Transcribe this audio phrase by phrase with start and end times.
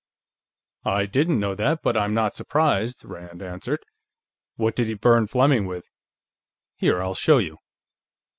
[0.83, 3.85] "I didn't know that, but I'm not surprised," Rand answered.
[4.55, 5.91] "What did he burn Fleming with?"
[6.75, 7.59] "Here; I'll show you."